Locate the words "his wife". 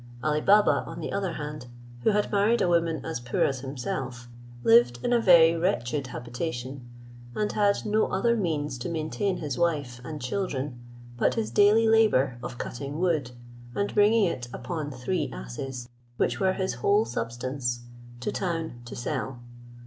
9.37-10.01